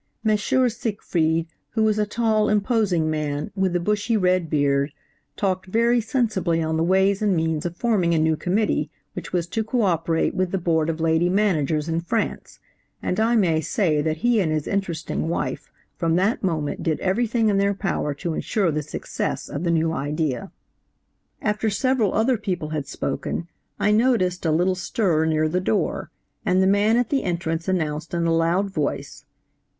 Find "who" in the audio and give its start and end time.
1.73-1.87